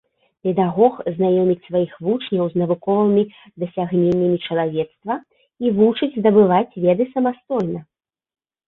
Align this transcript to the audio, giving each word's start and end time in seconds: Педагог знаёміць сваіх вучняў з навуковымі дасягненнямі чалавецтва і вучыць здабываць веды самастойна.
Педагог 0.45 0.93
знаёміць 1.17 1.63
сваіх 1.67 1.91
вучняў 2.07 2.49
з 2.53 2.61
навуковымі 2.63 3.27
дасягненнямі 3.65 4.37
чалавецтва 4.45 5.13
і 5.67 5.79
вучыць 5.79 6.15
здабываць 6.19 6.77
веды 6.89 7.03
самастойна. 7.13 7.79